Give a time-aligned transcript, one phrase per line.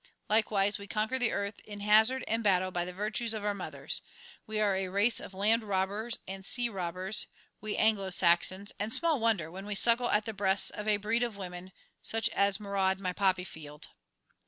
[0.27, 4.01] Likewise, we conquer the earth in hazard and battle by the virtues of our mothers.
[4.47, 7.27] We are a race of land robbers and sea robbers,
[7.61, 11.21] we Anglo Saxons, and small wonder, when we suckle at the breasts of a breed
[11.21, 13.89] of women such as maraud my poppy field.